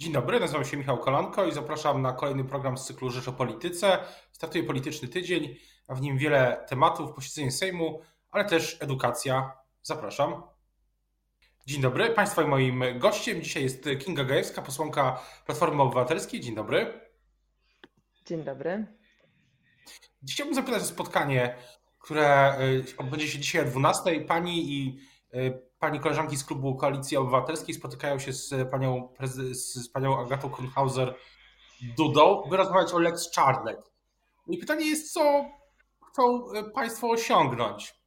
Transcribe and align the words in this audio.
Dzień 0.00 0.12
dobry, 0.12 0.40
nazywam 0.40 0.64
się 0.64 0.76
Michał 0.76 0.98
Kolanko 0.98 1.46
i 1.46 1.52
zapraszam 1.52 2.02
na 2.02 2.12
kolejny 2.12 2.44
program 2.44 2.78
z 2.78 2.86
cyklu 2.86 3.10
Rzecz 3.10 3.28
o 3.28 3.32
Polityce. 3.32 3.98
Startuje 4.32 4.64
polityczny 4.64 5.08
tydzień, 5.08 5.56
a 5.88 5.94
w 5.94 6.00
nim 6.00 6.18
wiele 6.18 6.64
tematów, 6.68 7.14
posiedzenie 7.14 7.52
Sejmu, 7.52 8.00
ale 8.30 8.44
też 8.44 8.76
edukacja. 8.80 9.52
Zapraszam. 9.82 10.42
Dzień 11.66 11.82
dobry, 11.82 12.10
Państwa 12.10 12.42
i 12.42 12.46
moim 12.46 12.84
gościem 12.98 13.42
dzisiaj 13.42 13.62
jest 13.62 13.88
Kinga 14.04 14.24
Gajewska, 14.24 14.62
posłanka 14.62 15.22
Platformy 15.46 15.82
Obywatelskiej. 15.82 16.40
Dzień 16.40 16.54
dobry. 16.54 17.00
Dzień 18.26 18.44
dobry. 18.44 18.86
Chciałbym 20.30 20.54
zapytać 20.54 20.82
o 20.82 20.86
spotkanie, 20.86 21.56
które 21.98 22.58
y, 22.60 22.84
odbędzie 22.96 23.28
się 23.28 23.38
dzisiaj 23.38 23.62
o 23.62 23.70
12. 23.70 24.20
Pani 24.20 24.72
i 24.72 25.00
y, 25.34 25.67
pani 25.78 26.00
koleżanki 26.00 26.36
z 26.36 26.44
klubu 26.44 26.76
Koalicji 26.76 27.16
Obywatelskiej 27.16 27.74
spotykają 27.74 28.18
się 28.18 28.32
z 28.32 28.70
panią, 28.70 29.08
z 29.52 29.88
panią 29.88 30.20
Agatą 30.20 30.48
Kronhauser-Dudą, 30.48 32.48
by 32.50 32.56
rozmawiać 32.56 32.92
o 32.92 32.98
Lex 32.98 33.30
Czarnek. 33.30 33.78
I 34.46 34.58
pytanie 34.58 34.86
jest, 34.86 35.12
co 35.12 35.44
chcą 36.10 36.52
y, 36.54 36.70
państwo 36.70 37.10
osiągnąć? 37.10 37.98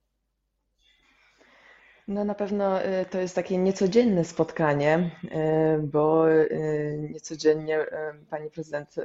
No 2.08 2.26
na 2.26 2.36
pewno 2.36 2.80
to 3.10 3.20
jest 3.20 3.36
takie 3.36 3.58
niecodzienne 3.58 4.26
spotkanie, 4.26 5.16
bo 5.80 6.26
niecodziennie 7.10 7.86
pani 8.30 8.50
prezydent 8.50 8.96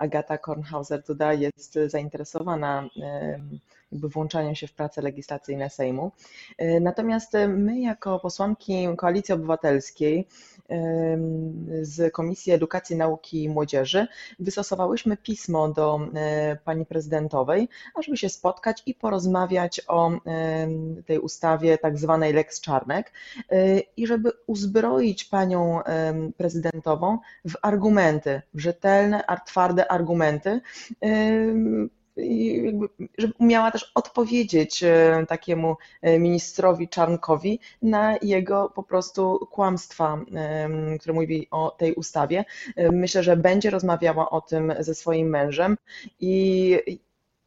Agata 0.00 0.36
Kornhauser-Duda 0.36 1.32
jest 1.32 1.78
zainteresowana 1.86 2.88
jakby 3.92 4.08
włączaniem 4.08 4.54
się 4.54 4.66
w 4.66 4.72
prace 4.72 5.02
legislacyjne 5.02 5.70
Sejmu. 5.70 6.12
Natomiast 6.80 7.32
my 7.48 7.80
jako 7.80 8.18
posłanki 8.20 8.88
Koalicji 8.96 9.34
Obywatelskiej 9.34 10.26
z 11.82 12.12
Komisji 12.12 12.52
Edukacji, 12.52 12.96
Nauki 12.96 13.42
i 13.44 13.48
Młodzieży 13.48 14.06
wystosowałyśmy 14.38 15.16
pismo 15.16 15.68
do 15.68 16.00
pani 16.64 16.86
prezydentowej, 16.86 17.68
ażeby 17.94 18.16
się 18.16 18.28
spotkać 18.28 18.82
i 18.86 18.94
porozmawiać 18.94 19.80
o 19.88 20.10
tej 21.06 21.18
ustawie 21.18 21.78
tak 21.78 21.98
zwanej 21.98 22.32
Lex 22.32 22.60
Czarnek 22.60 23.12
i 23.96 24.06
żeby 24.06 24.32
uzbroić 24.46 25.24
panią 25.24 25.80
prezydentową 26.36 27.18
w 27.44 27.54
argumenty, 27.62 28.42
w 28.54 28.60
rzetelne, 28.60 29.24
twarde 29.46 29.92
argumenty, 29.92 30.60
jakby, 32.64 32.88
żeby 33.18 33.34
umiała 33.38 33.70
też 33.70 33.92
odpowiedzieć 33.94 34.82
e, 34.82 35.24
takiemu 35.28 35.76
e, 36.02 36.18
ministrowi 36.18 36.88
Czarnkowi 36.88 37.60
na 37.82 38.16
jego 38.22 38.72
po 38.74 38.82
prostu 38.82 39.48
kłamstwa, 39.50 40.20
które 41.00 41.14
mówi 41.14 41.48
o 41.50 41.70
tej 41.70 41.94
ustawie. 41.94 42.44
E, 42.76 42.92
myślę, 42.92 43.22
że 43.22 43.36
będzie 43.36 43.70
rozmawiała 43.70 44.30
o 44.30 44.40
tym 44.40 44.74
ze 44.78 44.94
swoim 44.94 45.28
mężem 45.28 45.76
i 46.20 47.00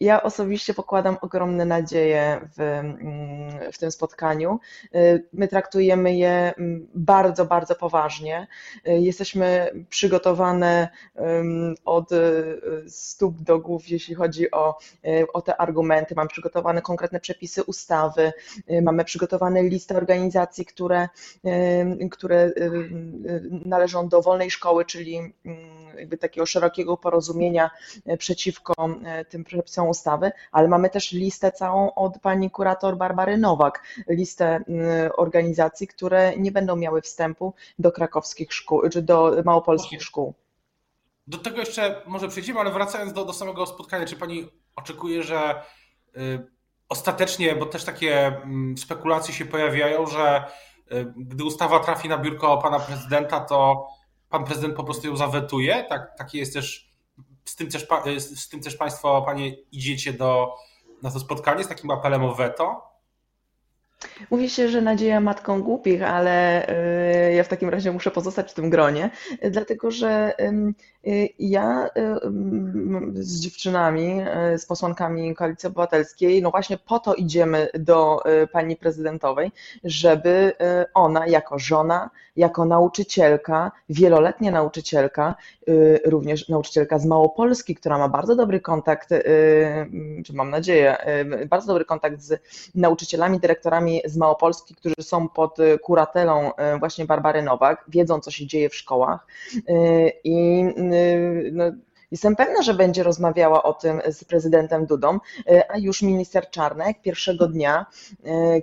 ja 0.04 0.24
osobiście 0.24 0.74
pokładam 0.74 1.18
ogromne 1.22 1.66
nadzieje 1.66 2.50
w, 2.58 2.62
mm, 2.62 3.72
w 3.72 3.78
tym 3.78 3.92
spotkaniu. 3.92 4.60
Y, 4.96 5.28
my 5.34 5.48
traktujemy 5.48 6.16
je 6.16 6.54
mm, 6.58 6.88
bardzo, 6.96 7.46
bardzo 7.46 7.76
poważnie. 7.76 8.48
Y, 8.88 8.92
jesteśmy 8.92 9.72
przygotowane 9.90 10.90
od 11.86 12.12
y, 12.12 12.62
stóp 12.88 13.42
do 13.42 13.60
głów, 13.60 13.90
jeśli 13.90 14.16
chodzi 14.16 14.52
o, 14.52 14.78
o 15.34 15.42
te 15.42 15.58
argumenty. 15.58 16.16
Mam 16.16 16.28
przygotowane 16.28 16.82
konkretne 16.82 17.20
przepisy 17.20 17.64
ustawy, 17.64 18.34
mamy 18.82 19.06
przygotowane 19.06 19.64
listę 19.64 19.98
organizacji, 19.98 20.66
które, 20.66 21.10
które 22.12 22.52
należą 23.66 24.10
do 24.10 24.22
wolnej 24.22 24.52
szkoły, 24.52 24.86
czyli 24.86 25.18
mm, 25.18 25.34
jakby 25.98 26.18
takiego 26.18 26.46
szerokiego 26.46 26.98
porozumienia 26.98 27.72
przeciwko 28.18 28.74
tym 29.30 29.44
przepisom 29.44 29.93
ustawy, 29.94 30.32
ale 30.52 30.68
mamy 30.68 30.90
też 30.90 31.12
listę 31.12 31.52
całą 31.52 31.94
od 31.94 32.20
pani 32.20 32.52
kurator 32.52 32.98
Barbary 32.98 33.38
Nowak, 33.38 33.84
listę 34.10 34.60
y, 35.06 35.16
organizacji, 35.16 35.88
które 35.88 36.38
nie 36.38 36.52
będą 36.52 36.76
miały 36.76 37.02
wstępu 37.02 37.54
do 37.80 37.92
krakowskich 37.92 38.54
szkół, 38.54 38.90
czy 38.90 39.02
do 39.02 39.32
małopolskich 39.46 40.04
szkół. 40.04 40.34
Do 41.28 41.38
tego 41.38 41.58
jeszcze 41.58 42.02
może 42.06 42.28
przejdziemy, 42.28 42.60
ale 42.60 42.72
wracając 42.72 43.14
do, 43.14 43.26
do 43.26 43.34
samego 43.34 43.66
spotkania, 43.66 44.06
czy 44.06 44.16
pani 44.16 44.48
oczekuje, 44.76 45.24
że 45.24 45.64
y, 46.18 46.48
ostatecznie, 46.90 47.56
bo 47.56 47.66
też 47.66 47.84
takie 47.84 48.28
y, 48.74 48.78
spekulacje 48.78 49.34
się 49.34 49.46
pojawiają, 49.46 50.08
że 50.08 50.44
y, 50.92 51.14
gdy 51.18 51.44
ustawa 51.44 51.80
trafi 51.80 52.10
na 52.10 52.18
biurko 52.18 52.58
pana 52.58 52.80
prezydenta, 52.80 53.40
to 53.40 53.88
pan 54.30 54.46
prezydent 54.46 54.76
po 54.76 54.84
prostu 54.84 55.08
ją 55.08 55.16
zawetuje? 55.16 55.86
Tak, 55.90 56.18
takie 56.18 56.38
jest 56.38 56.54
też 56.54 56.93
z 57.46 57.56
tym 57.56 57.70
też, 57.70 57.88
z 58.20 58.50
tym 58.50 58.60
też 58.62 58.76
Państwo, 58.76 59.22
Panie, 59.22 59.56
idziecie 59.72 60.14
do, 60.14 60.54
na 61.02 61.12
to 61.12 61.20
spotkanie 61.20 61.64
z 61.64 61.68
takim 61.68 61.92
apelem 61.92 62.24
o 62.24 62.36
weto? 62.36 62.94
Mówi 64.32 64.50
się, 64.50 64.70
że 64.70 64.82
nadzieja 64.82 65.20
matką 65.20 65.62
głupich, 65.62 66.04
ale 66.04 66.68
y, 67.30 67.34
ja 67.34 67.44
w 67.44 67.48
takim 67.48 67.70
razie 67.70 67.92
muszę 67.92 68.12
pozostać 68.12 68.52
w 68.52 68.54
tym 68.54 68.70
gronie, 68.70 69.10
dlatego 69.52 69.92
że 69.92 70.34
ja 71.40 71.90
z 73.14 73.40
dziewczynami, 73.40 74.22
y, 74.54 74.58
z 74.58 74.66
posłankami 74.66 75.36
Koalicji 75.36 75.68
Obywatelskiej, 75.68 76.42
no 76.42 76.52
właśnie 76.52 76.78
po 76.78 77.00
to 77.00 77.16
idziemy 77.16 77.70
do 77.80 78.24
pani 78.52 78.76
prezydentowej, 78.76 79.52
żeby 79.84 80.54
ona 80.94 81.28
jako 81.28 81.60
żona, 81.60 82.10
jako 82.36 82.66
nauczycielka, 82.66 83.72
wieloletnia 83.90 84.52
nauczycielka, 84.52 85.36
również 86.06 86.50
nauczycielka 86.50 87.00
z 87.00 87.06
Małopolski, 87.06 87.76
która 87.76 87.98
ma 87.98 88.10
bardzo 88.10 88.36
dobry 88.36 88.60
kontakt, 88.60 89.10
czy 90.26 90.34
mam 90.34 90.50
nadzieję, 90.50 90.98
bardzo 91.50 91.68
dobry 91.68 91.86
kontakt 91.86 92.22
z 92.22 92.40
nauczycielami, 92.76 93.40
dyrektorami 93.40 94.02
z 94.06 94.18
Małopolski, 94.18 94.76
którzy 94.76 94.96
są 95.02 95.30
pod 95.30 95.60
y, 95.60 95.80
kuratelą 95.80 96.52
y, 96.52 96.80
właśnie 96.80 97.06
Barbary 97.06 97.42
Nowak, 97.42 97.86
wiedzą, 97.88 98.20
co 98.20 98.32
się 98.32 98.48
dzieje 98.48 98.70
w 98.70 98.76
szkołach. 98.76 99.28
Y, 99.56 100.12
i 100.24 100.64
no, 101.52 101.80
Jestem 102.14 102.36
pewna, 102.36 102.62
że 102.62 102.74
będzie 102.74 103.04
rozmawiała 103.04 103.64
o 103.64 103.74
tym 103.74 104.02
z 104.12 104.24
prezydentem 104.24 104.86
Dudą, 104.86 105.20
a 105.70 105.78
już 105.78 106.02
minister 106.02 106.50
Czarnek 106.50 107.02
pierwszego 107.02 107.48
dnia, 107.48 107.86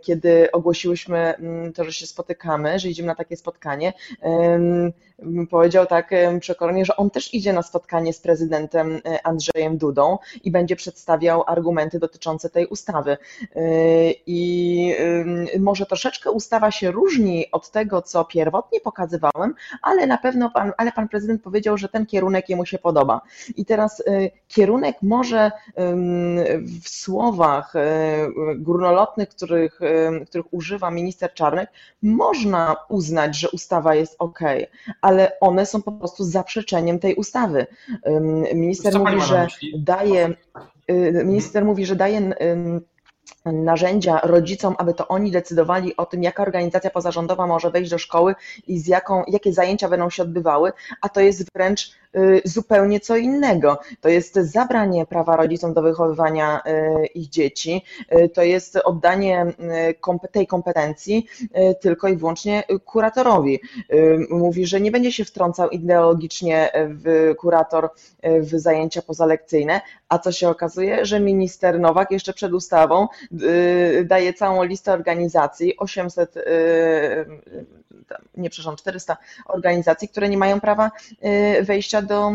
kiedy 0.02 0.52
ogłosiłyśmy 0.52 1.18
mm, 1.18 1.72
to, 1.72 1.84
że 1.84 1.92
się 1.92 2.06
spotykamy, 2.06 2.78
że 2.78 2.88
idziemy 2.88 3.06
na 3.06 3.14
takie 3.14 3.36
spotkanie, 3.36 3.92
powiedział 5.50 5.86
tak 5.86 6.10
przekornie, 6.40 6.84
że 6.84 6.96
on 6.96 7.10
też 7.10 7.34
idzie 7.34 7.52
na 7.52 7.62
spotkanie 7.62 8.12
z 8.12 8.20
prezydentem 8.20 9.00
e, 9.04 9.26
Andrzejem 9.26 9.78
Dudą 9.78 10.18
i 10.44 10.50
będzie 10.50 10.76
przedstawiał 10.76 11.44
argumenty 11.46 11.98
dotyczące 11.98 12.50
tej 12.50 12.66
ustawy. 12.66 13.16
E, 13.56 13.60
I 14.26 14.94
może 15.58 15.86
troszeczkę 15.86 16.30
ustawa 16.30 16.70
się 16.70 16.90
różni 16.90 17.50
od 17.52 17.70
tego, 17.70 18.02
co 18.02 18.24
pierwotnie 18.24 18.80
pokazywałem, 18.80 19.54
ale 19.82 20.06
na 20.06 20.18
pewno 20.18 20.50
pan, 20.50 20.72
ale 20.76 20.92
pan 20.92 21.08
prezydent 21.08 21.42
powiedział, 21.42 21.78
że 21.78 21.88
ten 21.88 22.06
kierunek 22.06 22.48
jemu 22.48 22.66
się 22.66 22.78
podoba. 22.78 23.20
I 23.56 23.64
teraz 23.64 24.00
e, 24.00 24.30
kierunek 24.48 24.96
może 25.02 25.50
w 26.82 26.88
słowach 26.88 27.72
górnolotnych, 28.56 29.28
których, 29.28 29.80
których 30.26 30.54
używa 30.54 30.90
minister 30.90 31.34
Czarnek, 31.34 31.70
można 32.02 32.76
uznać, 32.88 33.38
że 33.38 33.50
ustawa 33.50 33.94
jest 33.94 34.16
ok, 34.18 34.40
ale 35.00 35.32
one 35.40 35.66
są 35.66 35.82
po 35.82 35.92
prostu 35.92 36.24
zaprzeczeniem 36.24 36.98
tej 36.98 37.14
ustawy. 37.14 37.66
Minister 38.54 38.98
mówi, 38.98 39.20
że 39.20 39.46
daje, 39.78 40.34
y, 40.90 41.22
minister 41.24 41.64
mówi, 41.64 41.86
że 41.86 41.96
daje 41.96 42.34
narzędzia 43.52 44.20
rodzicom, 44.22 44.74
aby 44.78 44.94
to 44.94 45.08
oni 45.08 45.30
decydowali 45.30 45.96
o 45.96 46.06
tym, 46.06 46.22
jaka 46.22 46.42
organizacja 46.42 46.90
pozarządowa 46.90 47.46
może 47.46 47.70
wejść 47.70 47.90
do 47.90 47.98
szkoły 47.98 48.34
i 48.66 48.78
z 48.78 48.86
jaką, 48.86 49.22
jakie 49.28 49.52
zajęcia 49.52 49.88
będą 49.88 50.10
się 50.10 50.22
odbywały, 50.22 50.72
a 51.00 51.08
to 51.08 51.20
jest 51.20 51.44
wręcz 51.54 51.92
y, 52.16 52.42
zupełnie 52.44 53.00
co 53.00 53.16
innego. 53.16 53.78
To 54.00 54.08
jest 54.08 54.34
zabranie 54.34 55.06
prawa 55.06 55.36
rodzicom 55.36 55.74
do 55.74 55.82
wychowywania 55.82 56.60
y, 56.66 57.06
ich 57.06 57.28
dzieci, 57.28 57.84
y, 58.12 58.28
to 58.28 58.42
jest 58.42 58.76
oddanie 58.76 59.47
tej 60.32 60.46
kompetencji 60.46 61.26
tylko 61.80 62.08
i 62.08 62.16
wyłącznie 62.16 62.62
kuratorowi. 62.84 63.60
Mówi, 64.30 64.66
że 64.66 64.80
nie 64.80 64.91
będzie 64.91 65.12
się 65.12 65.24
wtrącał 65.24 65.70
ideologicznie 65.70 66.72
w 66.88 67.34
kurator 67.38 67.91
w 68.22 68.58
zajęcia 68.58 69.03
pozalekcyjne, 69.03 69.80
a 70.08 70.18
co 70.18 70.32
się 70.32 70.48
okazuje, 70.48 71.04
że 71.06 71.20
minister 71.20 71.80
Nowak 71.80 72.10
jeszcze 72.10 72.32
przed 72.32 72.53
ustawą 72.53 73.08
daje 74.04 74.33
całą 74.33 74.63
listę 74.65 74.92
organizacji, 74.92 75.77
800, 75.77 76.34
nie 78.36 78.51
przepraszam, 78.51 78.77
400 78.77 79.16
organizacji, 79.47 80.09
które 80.09 80.28
nie 80.28 80.39
mają 80.39 80.60
prawa 80.60 80.91
wejścia 81.62 82.03
do, 82.03 82.33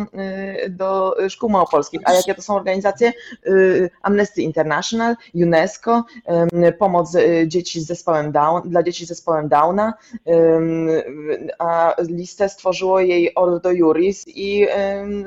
do 0.70 1.16
szkół 1.30 1.50
małopolskich. 1.50 2.02
A 2.06 2.14
jakie 2.14 2.36
to 2.36 2.42
są 2.42 2.56
organizacje? 2.56 3.14
Amnesty 4.02 4.42
International, 4.42 5.16
UNESCO, 5.36 6.04
pomoc 6.80 7.14
dzieci 7.48 7.82
z 7.82 7.86
zespołem 7.86 8.32
Down, 8.32 8.70
dla 8.70 8.84
dzieci 8.84 9.06
z 9.06 9.08
zespołem 9.08 9.48
Downa, 9.48 9.94
a 11.60 11.96
listę 12.00 12.50
stworzyło 12.50 13.00
jej 13.00 13.36
Ordo 13.36 13.72
Juris 13.72 14.24
i 14.28 14.68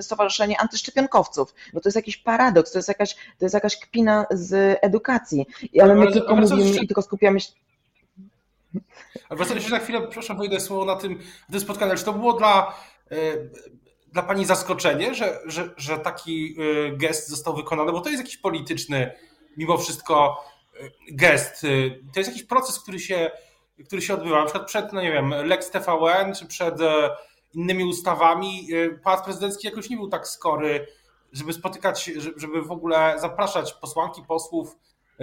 Stowarzyszenie 0.00 0.60
Antyszczepionkowców. 0.60 1.54
No 1.74 1.80
to 1.80 1.88
jest 1.88 1.96
jakiś 1.96 2.16
paradoks, 2.16 2.72
to 2.72 2.78
jest 2.78 2.88
jakaś, 2.88 3.14
to 3.14 3.44
jest 3.44 3.54
jakaś 3.54 3.80
kpina 3.80 4.26
z 4.30 4.78
edukacji, 4.82 5.46
ale 5.82 5.94
my 5.94 6.12
tylko 6.12 6.36
mówimy 6.36 6.70
i 6.82 6.86
tylko 6.86 7.02
skupiamy 7.02 7.40
się 7.40 7.52
ale 9.28 9.36
wracając 9.36 9.62
jeszcze 9.62 9.78
na 9.78 9.84
chwilę, 9.84 10.00
przepraszam, 10.00 10.38
wejdę 10.38 10.60
słowo 10.60 10.84
na 10.84 10.96
tym, 10.96 11.12
na 11.48 11.52
tym 11.52 11.60
spotkaniu. 11.60 11.96
Czy 11.96 12.04
to 12.04 12.12
było 12.12 12.32
dla, 12.32 12.74
e, 13.10 13.16
dla 14.12 14.22
Pani 14.22 14.44
zaskoczenie, 14.44 15.14
że, 15.14 15.40
że, 15.46 15.74
że 15.76 15.98
taki 15.98 16.56
e, 16.60 16.96
gest 16.96 17.28
został 17.28 17.56
wykonany? 17.56 17.92
Bo 17.92 18.00
to 18.00 18.10
jest 18.10 18.22
jakiś 18.22 18.36
polityczny, 18.36 19.14
mimo 19.56 19.78
wszystko, 19.78 20.44
e, 20.74 20.88
gest. 21.12 21.62
To 22.14 22.20
jest 22.20 22.30
jakiś 22.30 22.44
proces, 22.44 22.80
który 22.80 22.98
się, 22.98 23.30
który 23.86 24.02
się 24.02 24.14
odbywa. 24.14 24.38
Na 24.38 24.44
przykład 24.44 24.66
przed, 24.66 24.92
no 24.92 25.02
nie 25.02 25.12
wiem, 25.12 25.34
Lex 25.44 25.70
TVN, 25.70 26.34
czy 26.34 26.46
przed 26.46 26.74
innymi 27.54 27.84
ustawami, 27.84 28.68
pałac 29.04 29.24
prezydencki 29.24 29.66
jakoś 29.66 29.90
nie 29.90 29.96
był 29.96 30.08
tak 30.08 30.28
skory, 30.28 30.86
żeby 31.32 31.52
spotykać, 31.52 32.10
żeby 32.36 32.62
w 32.62 32.72
ogóle 32.72 33.14
zapraszać 33.20 33.72
posłanki, 33.72 34.22
posłów, 34.28 34.76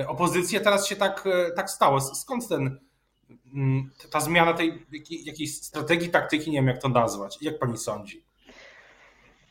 opozycję. 0.07 0.59
Teraz 0.59 0.87
się 0.87 0.95
tak, 0.95 1.23
tak 1.55 1.69
stało. 1.69 2.01
Skąd 2.01 2.47
ten 2.47 2.79
ta 4.11 4.19
zmiana 4.19 4.53
tej 4.53 4.85
jakiejś 5.25 5.55
strategii, 5.55 6.09
taktyki, 6.09 6.51
nie 6.51 6.57
wiem 6.57 6.67
jak 6.67 6.81
to 6.81 6.89
nazwać. 6.89 7.37
Jak 7.41 7.59
pani 7.59 7.77
sądzi? 7.77 8.25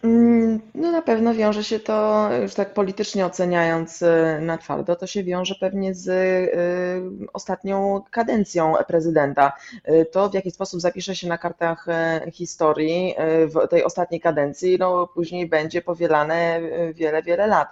Mm, 0.04 0.60
no 0.74 0.92
na 0.92 1.02
pewno 1.02 1.34
wiąże 1.34 1.64
się 1.64 1.80
to, 1.80 2.28
już 2.42 2.54
tak 2.54 2.74
politycznie 2.74 3.26
oceniając 3.26 4.02
y, 4.02 4.38
na 4.40 4.58
twardo, 4.58 4.96
to 4.96 5.06
się 5.06 5.24
wiąże 5.24 5.54
pewnie 5.60 5.94
z 5.94 6.08
y, 6.08 7.28
ostatnią 7.32 8.02
kadencją 8.10 8.74
prezydenta. 8.88 9.52
Y, 9.88 10.06
to 10.12 10.30
w 10.30 10.34
jaki 10.34 10.50
sposób 10.50 10.80
zapisze 10.80 11.16
się 11.16 11.28
na 11.28 11.38
kartach 11.38 11.86
historii 12.32 13.14
w 13.46 13.68
tej 13.68 13.84
ostatniej 13.84 14.20
kadencji, 14.20 14.76
no 14.78 15.06
później 15.06 15.48
będzie 15.48 15.82
powielane 15.82 16.60
wiele, 16.94 17.22
wiele 17.22 17.46
lat. 17.46 17.68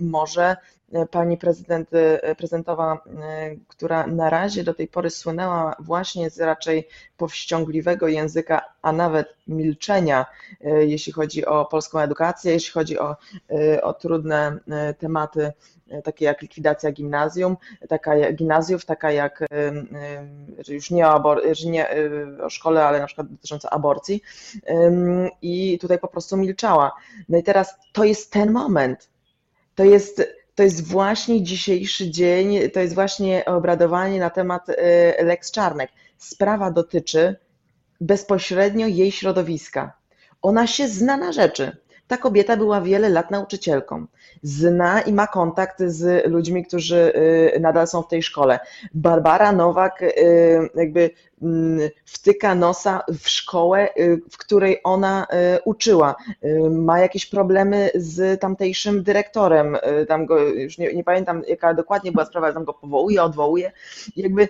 Może 0.00 0.56
pani 1.10 1.36
prezydent, 1.36 1.88
e, 1.94 2.34
prezydentowa, 2.34 2.94
e, 2.94 3.56
która 3.68 4.06
na 4.06 4.30
razie 4.30 4.64
do 4.64 4.74
tej 4.74 4.88
pory 4.88 5.10
słynęła 5.10 5.76
właśnie 5.80 6.30
z 6.30 6.40
raczej 6.40 6.88
powściągliwego 7.16 8.08
języka, 8.08 8.62
a 8.82 8.92
nawet 8.92 9.34
milczenia, 9.46 10.26
e, 10.64 10.86
jeśli 10.86 11.12
chodzi 11.12 11.46
o 11.46 11.64
polską 11.64 11.98
edukację, 11.98 12.52
jeśli 12.52 12.72
chodzi 12.72 12.98
o, 12.98 13.16
o 13.82 13.94
trudne 13.94 14.58
tematy 14.98 15.52
takie 16.04 16.24
jak 16.24 16.42
likwidacja 16.42 16.92
gimnazjum, 16.92 17.56
taka, 17.88 18.32
gimnazjów, 18.32 18.84
taka 18.84 19.12
jak 19.12 19.44
już 20.68 20.90
nie 20.90 21.06
o, 21.08 21.10
abor, 21.10 21.42
nie 21.66 21.88
o 22.42 22.50
szkole, 22.50 22.84
ale 22.86 23.00
na 23.00 23.06
przykład 23.06 23.28
dotycząca 23.28 23.70
aborcji 23.70 24.22
i 25.42 25.78
tutaj 25.78 25.98
po 25.98 26.08
prostu 26.08 26.36
milczała. 26.36 26.92
No 27.28 27.38
i 27.38 27.42
teraz 27.42 27.74
to 27.92 28.04
jest 28.04 28.32
ten 28.32 28.52
moment, 28.52 29.08
to 29.74 29.84
jest 29.84 30.22
to 30.54 30.62
jest 30.62 30.88
właśnie 30.88 31.42
dzisiejszy 31.42 32.10
dzień, 32.10 32.70
to 32.70 32.80
jest 32.80 32.94
właśnie 32.94 33.44
obradowanie 33.44 34.20
na 34.20 34.30
temat 34.30 34.68
y, 34.68 34.74
Lex 35.24 35.50
Czarnek. 35.50 35.90
Sprawa 36.18 36.70
dotyczy 36.70 37.36
bezpośrednio 38.00 38.86
jej 38.86 39.12
środowiska. 39.12 39.92
Ona 40.42 40.66
się 40.66 40.88
zna 40.88 41.16
na 41.16 41.32
rzeczy. 41.32 41.76
Ta 42.12 42.18
kobieta 42.18 42.56
była 42.56 42.80
wiele 42.80 43.08
lat 43.08 43.30
nauczycielką. 43.30 44.06
Zna 44.42 45.00
i 45.00 45.12
ma 45.12 45.26
kontakt 45.26 45.82
z 45.86 46.26
ludźmi, 46.26 46.64
którzy 46.64 47.12
y, 47.56 47.60
nadal 47.60 47.86
są 47.86 48.02
w 48.02 48.08
tej 48.08 48.22
szkole. 48.22 48.60
Barbara 48.94 49.52
Nowak 49.52 50.02
y, 50.02 50.14
jakby 50.74 51.10
mm, 51.42 51.88
wtyka 52.04 52.54
nosa 52.54 53.02
w 53.20 53.28
szkołę, 53.28 53.88
y, 53.98 54.22
w 54.30 54.38
której 54.38 54.80
ona 54.84 55.26
uczyła. 55.64 56.14
Ma 56.70 57.00
jakieś 57.00 57.26
problemy 57.26 57.90
z 57.94 58.40
tamtejszym 58.40 59.02
dyrektorem. 59.02 59.76
Tam 60.08 60.26
go, 60.26 60.38
już 60.38 60.78
nie, 60.78 60.94
nie 60.94 61.04
pamiętam, 61.04 61.42
jaka 61.48 61.74
dokładnie 61.74 62.12
była 62.12 62.24
sprawa, 62.24 62.52
tam 62.52 62.64
go 62.64 62.74
powołuje, 62.74 63.22
odwołuje. 63.22 63.72
Jakby 64.16 64.48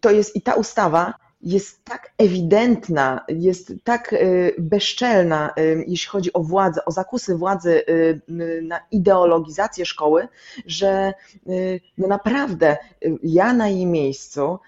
to 0.00 0.10
jest 0.10 0.36
i 0.36 0.42
ta 0.42 0.54
ustawa 0.54 1.14
jest 1.42 1.84
tak 1.84 2.12
ewidentna, 2.18 3.24
jest 3.28 3.72
tak 3.84 4.12
y, 4.12 4.54
bezczelna, 4.58 5.50
y, 5.58 5.84
jeśli 5.88 6.08
chodzi 6.08 6.32
o 6.32 6.42
władzę, 6.42 6.84
o 6.84 6.90
zakusy 6.90 7.36
władzy 7.36 7.84
y, 7.88 8.20
na 8.62 8.80
ideologizację 8.90 9.86
szkoły, 9.86 10.28
że 10.66 11.12
no 11.98 12.08
naprawdę 12.08 12.76
ja 13.22 13.52
na 13.52 13.68
jej 13.68 13.86
miejscu, 13.86 14.58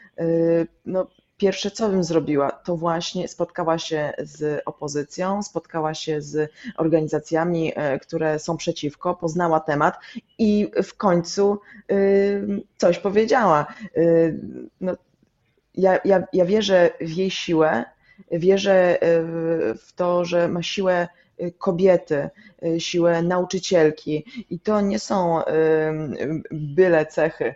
no 0.87 1.07
pierwsze 1.37 1.71
co 1.71 1.89
bym 1.89 2.05
zrobiła, 2.05 2.51
to 2.51 2.77
właśnie 2.77 3.29
spotkała 3.29 3.79
się 3.79 4.13
z 4.19 4.63
opozycją, 4.67 5.43
spotkała 5.43 5.95
się 5.95 6.23
z 6.23 6.51
organizacjami, 6.77 7.73
które 8.03 8.39
są 8.39 8.57
przeciwko, 8.57 9.15
poznała 9.15 9.61
temat 9.61 9.99
i 10.39 10.71
w 10.83 10.97
końcu 10.97 11.61
coś 12.79 12.99
powiedziała. 12.99 13.67
No, 14.81 14.95
ja, 15.75 15.99
ja, 16.05 16.23
ja 16.33 16.45
wierzę 16.45 16.91
w 17.01 17.11
jej 17.11 17.31
siłę, 17.31 17.85
wierzę 18.31 19.03
e, 19.03 19.23
w 19.75 19.93
to, 19.97 20.25
że 20.25 20.49
ma 20.49 20.63
siłę 20.63 21.09
e, 21.39 21.51
kobiety, 21.51 22.31
e, 22.63 22.81
siłę 22.81 23.23
nauczycielki 23.23 24.25
i 24.51 24.61
to 24.61 24.81
nie 24.81 24.99
są 24.99 25.41
byle 26.51 27.07
cechy. 27.07 27.55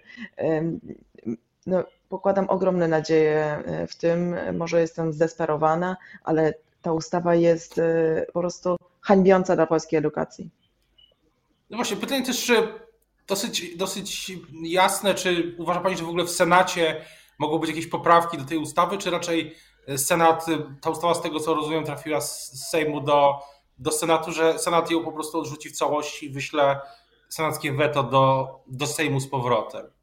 No, 1.67 1.85
pokładam 2.09 2.51
ogromne 2.51 2.89
nadzieje 2.89 3.63
w 3.89 3.97
tym, 3.97 4.37
może 4.57 4.81
jestem 4.81 5.13
zdesperowana, 5.13 5.97
ale 6.25 6.55
ta 6.83 6.93
ustawa 6.93 7.35
jest 7.35 7.81
po 8.33 8.41
prostu 8.41 8.77
hańbiąca 9.01 9.57
dla 9.57 9.67
polskiej 9.67 9.99
edukacji. 9.99 10.51
No 11.71 11.77
właśnie, 11.77 11.97
pytanie 11.97 12.27
też 12.27 12.53
dosyć, 13.27 13.77
dosyć 13.77 14.33
jasne, 14.63 15.15
czy 15.15 15.55
uważa 15.59 15.81
Pani, 15.81 15.97
że 15.97 16.05
w 16.05 16.09
ogóle 16.09 16.25
w 16.25 16.31
Senacie 16.31 17.05
mogą 17.39 17.59
być 17.59 17.71
jakieś 17.71 17.87
poprawki 17.87 18.39
do 18.39 18.45
tej 18.45 18.59
ustawy, 18.59 18.99
czy 18.99 19.11
raczej 19.11 19.55
Senat, 19.97 20.47
ta 20.81 20.91
ustawa 20.91 21.15
z 21.15 21.23
tego 21.23 21.41
co 21.41 21.55
rozumiem 21.55 21.85
trafiła 21.85 22.21
z 22.21 22.69
Sejmu 22.71 23.01
do, 23.01 23.35
do 23.79 23.93
Senatu, 23.93 24.33
że 24.33 24.59
Senat 24.59 24.91
ją 24.91 25.05
po 25.05 25.13
prostu 25.13 25.39
odrzuci 25.39 25.69
w 25.69 25.77
całości 25.77 26.27
i 26.27 26.31
wyśle 26.31 26.81
senackie 27.29 27.73
weto 27.73 28.03
do, 28.03 28.49
do 28.67 28.87
Sejmu 28.87 29.21
z 29.21 29.29
powrotem? 29.29 29.98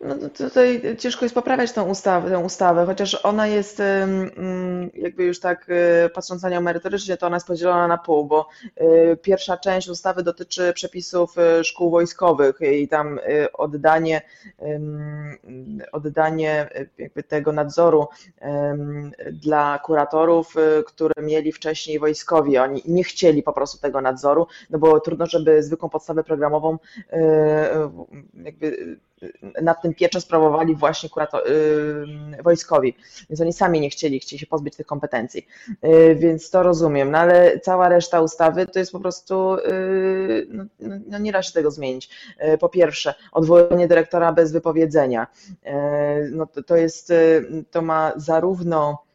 No 0.00 0.28
tutaj 0.28 0.96
ciężko 0.98 1.24
jest 1.24 1.34
poprawiać 1.34 1.72
tą 1.72 1.88
ustawę, 1.88 2.30
tę 2.30 2.38
ustawę, 2.38 2.86
chociaż 2.86 3.24
ona 3.24 3.46
jest 3.46 3.82
jakby 4.94 5.24
już 5.24 5.40
tak 5.40 5.66
y, 6.06 6.10
patrząc 6.10 6.42
na 6.42 6.48
nią 6.48 6.60
merytorycznie, 6.60 7.16
to 7.16 7.26
ona 7.26 7.36
jest 7.36 7.46
podzielona 7.46 7.88
na 7.88 7.98
pół, 7.98 8.24
bo 8.24 8.48
y, 8.80 9.16
pierwsza 9.22 9.56
część 9.56 9.88
ustawy 9.88 10.22
dotyczy 10.22 10.72
przepisów 10.72 11.34
y, 11.38 11.64
szkół 11.64 11.90
wojskowych 11.90 12.60
i 12.60 12.88
tam 12.88 13.20
oddanie, 13.52 14.22
oddanie 15.92 16.68
jakby 16.98 17.22
tego 17.22 17.52
nadzoru 17.52 18.08
dla 19.32 19.78
kuratorów, 19.78 20.54
które 20.86 21.14
mieli 21.22 21.52
wcześniej 21.52 21.98
wojskowi. 21.98 22.58
Oni 22.58 22.82
nie 22.84 23.04
chcieli 23.04 23.42
po 23.42 23.52
prostu 23.52 23.78
tego 23.78 24.00
nadzoru, 24.00 24.46
no 24.70 24.78
bo 24.78 25.00
trudno, 25.00 25.26
żeby 25.26 25.62
zwykłą 25.62 25.88
podstawę 25.88 26.24
programową 26.24 26.78
jakby 28.34 28.98
nad 29.62 29.82
tym 29.82 29.94
pieczę 29.94 30.20
sprawowali 30.20 30.74
właśnie 30.74 31.08
kurator, 31.08 31.42
yy, 31.46 32.42
wojskowi, 32.42 32.96
więc 33.30 33.40
oni 33.40 33.52
sami 33.52 33.80
nie 33.80 33.90
chcieli, 33.90 34.20
chcieli 34.20 34.40
się 34.40 34.46
pozbyć 34.46 34.76
tych 34.76 34.86
kompetencji, 34.86 35.46
yy, 35.82 36.14
więc 36.14 36.50
to 36.50 36.62
rozumiem, 36.62 37.10
no 37.10 37.18
ale 37.18 37.60
cała 37.60 37.88
reszta 37.88 38.20
ustawy 38.20 38.66
to 38.66 38.78
jest 38.78 38.92
po 38.92 39.00
prostu, 39.00 39.56
yy, 39.56 40.46
no, 40.50 40.64
no, 41.06 41.18
nie 41.18 41.32
da 41.32 41.42
się 41.42 41.52
tego 41.52 41.70
zmienić. 41.70 42.10
Yy, 42.40 42.58
po 42.58 42.68
pierwsze, 42.68 43.14
odwołanie 43.32 43.88
dyrektora 43.88 44.32
bez 44.32 44.52
wypowiedzenia, 44.52 45.26
yy, 45.64 45.72
no 46.30 46.46
to, 46.46 46.62
to 46.62 46.76
jest, 46.76 47.10
yy, 47.10 47.64
to 47.70 47.82
ma 47.82 48.12
zarówno 48.16 49.06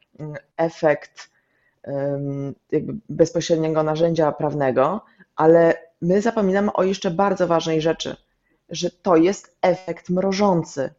efekt 0.58 1.32
jakby 2.72 2.94
bezpośredniego 3.10 3.84
narzędzia 3.84 4.32
prawnego, 4.32 5.02
ale 5.36 5.74
my 6.02 6.22
zapominamy 6.22 6.74
o 6.74 6.84
jeszcze 6.84 7.12
bardzo 7.12 7.48
ważnej 7.48 7.82
rzeczy– 7.82 8.16
że 8.72 8.92
to 8.92 9.16
jest 9.16 9.58
efekt 9.62 10.10
mrożący. 10.10 10.90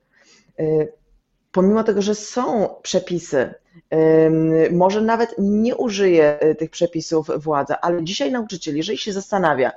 Y, 0.61 0.93
pomimo 1.53 1.85
tego, 1.85 2.03
że 2.03 2.15
są 2.15 2.69
przepisy, 2.83 3.55
może 4.71 5.01
nawet 5.01 5.35
nie 5.39 5.77
użyje 5.77 6.45
y, 6.45 6.55
tych 6.55 6.71
przepisów 6.71 7.31
władza, 7.37 7.81
ale 7.81 8.05
dzisiaj 8.05 8.33
nauczyciel, 8.33 8.77
jeżeli 8.77 8.99
się 8.99 9.13
zastanawia, 9.13 9.73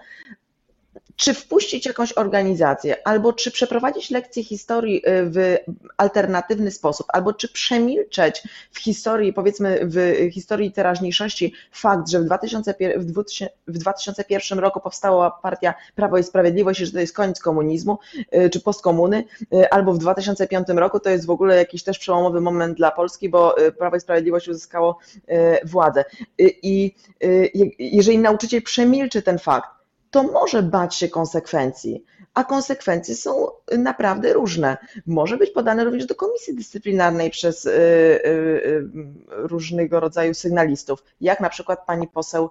czy 1.15 1.33
wpuścić 1.33 1.85
jakąś 1.85 2.13
organizację, 2.13 3.07
albo 3.07 3.33
czy 3.33 3.51
przeprowadzić 3.51 4.09
lekcje 4.09 4.43
historii 4.43 4.97
y, 4.97 5.01
w 5.05 5.57
alternatywny 5.97 6.71
sposób, 6.71 7.07
albo 7.13 7.33
czy 7.33 7.53
przemilczeć 7.53 8.43
w 8.71 8.79
historii, 8.79 9.33
powiedzmy 9.33 9.79
w 9.83 10.29
historii 10.31 10.71
teraźniejszości 10.71 11.53
fakt, 11.71 12.09
że 12.09 12.19
w, 12.19 12.25
2001, 12.25 13.13
w 13.67 13.77
2001 13.77 14.59
roku 14.59 14.79
powstała 14.79 15.31
partia 15.31 15.73
Prawo 15.95 16.17
i 16.17 16.23
Sprawiedliwość 16.23 16.79
i 16.79 16.85
że 16.85 16.91
to 16.91 16.99
jest 16.99 17.15
koniec 17.15 17.39
komunizmu 17.39 17.97
y, 18.35 18.49
czy 18.49 18.59
postkomuny, 18.59 19.23
y, 19.53 19.69
albo 19.69 19.93
w 19.93 19.97
2005 19.97 20.67
roku 20.69 20.99
to 20.99 21.09
jest 21.09 21.25
w 21.25 21.29
ogóle 21.29 21.55
jakiś 21.55 21.83
też 21.83 21.99
przełomowy 21.99 22.41
moment 22.41 22.77
dla 22.77 22.91
Polski, 22.91 23.29
bo 23.29 23.55
Prawo 23.77 23.95
i 23.95 23.99
Sprawiedliwość 23.99 24.47
uzyskało 24.47 24.97
władzę. 25.63 26.05
I 26.39 26.95
jeżeli 27.79 28.17
nauczyciel 28.17 28.61
przemilczy 28.61 29.21
ten 29.21 29.39
fakt, 29.39 29.75
to 30.15 30.24
może 30.24 30.63
bać 30.63 30.95
się 30.95 31.10
konsekwencji, 31.10 32.03
a 32.34 32.43
konsekwencje 32.43 33.15
są 33.15 33.48
naprawdę 33.77 34.34
różne. 34.34 34.77
Może 35.05 35.38
być 35.38 35.50
podane 35.50 35.84
również 35.84 36.05
do 36.05 36.15
komisji 36.15 36.55
dyscyplinarnej 36.55 37.31
przez 37.31 37.65
y, 37.65 37.69
y, 37.69 37.74
y, 37.74 38.88
różnego 39.27 40.00
rodzaju 40.00 40.34
sygnalistów, 40.34 41.03
jak 41.22 41.39
na 41.39 41.50
przykład 41.50 41.86
pani 41.86 42.07
poseł 42.07 42.50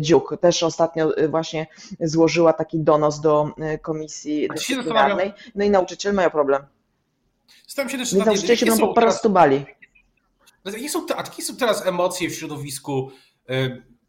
Dziuk 0.00 0.36
też 0.40 0.62
ostatnio 0.62 1.12
właśnie 1.28 1.66
złożyła 2.00 2.52
taki 2.52 2.78
donos 2.78 3.20
do 3.20 3.50
komisji 3.82 4.48
dyscyplinarnej, 4.48 5.32
no 5.54 5.64
i 5.64 5.70
nauczyciele 5.70 6.12
mają 6.12 6.30
problem. 6.30 6.62
Zastanawiam 7.66 7.92
się 7.92 7.98
też 7.98 8.12
nauczyciele 8.26 8.56
się 8.56 8.78
po 8.78 8.94
prostu 8.94 9.30
bali. 9.30 9.64
Jakie 10.64 10.88
są, 10.88 11.06
jakie 11.16 11.42
są 11.42 11.56
teraz 11.56 11.86
emocje 11.86 12.30
w 12.30 12.34
środowisku 12.34 13.10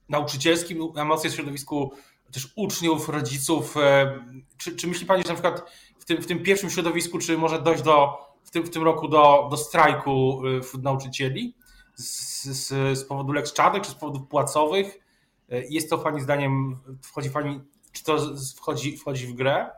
nauczycielskim, 0.09 0.79
emocje 0.97 1.29
w 1.29 1.33
środowisku 1.33 1.91
też 2.31 2.53
uczniów, 2.55 3.09
rodziców. 3.09 3.77
E, 3.77 4.19
czy, 4.57 4.75
czy 4.75 4.87
myśli 4.87 5.05
Pani, 5.05 5.23
że 5.23 5.29
na 5.29 5.33
przykład 5.33 5.71
w 5.99 6.05
tym, 6.05 6.21
w 6.21 6.27
tym 6.27 6.43
pierwszym 6.43 6.69
środowisku, 6.69 7.19
czy 7.19 7.37
może 7.37 7.61
dojść 7.61 7.83
do, 7.83 8.17
w, 8.43 8.51
tym, 8.51 8.63
w 8.63 8.69
tym 8.69 8.83
roku 8.83 9.07
do, 9.07 9.47
do 9.51 9.57
strajku 9.57 10.41
e, 10.47 10.61
wśród 10.61 10.83
nauczycieli 10.83 11.55
z, 11.95 12.43
z, 12.43 12.97
z 12.97 13.03
powodu 13.03 13.31
Lex 13.31 13.53
czy 13.53 13.91
z 13.91 13.95
powodów 13.95 14.27
płacowych? 14.27 14.99
E, 15.49 15.61
jest 15.69 15.89
to 15.89 15.97
Pani 15.97 16.21
zdaniem, 16.21 16.77
wchodzi 17.03 17.29
Pani, 17.29 17.61
czy 17.91 18.03
to 18.03 18.17
wchodzi, 18.55 18.97
wchodzi 18.97 19.27
w 19.27 19.33
grę? 19.33 19.69